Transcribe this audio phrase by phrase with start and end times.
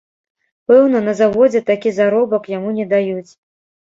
[0.69, 3.31] Пэўна, на заводзе такі заробак яму не даюць.